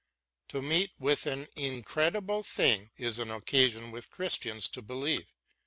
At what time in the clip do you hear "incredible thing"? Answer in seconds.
1.55-2.89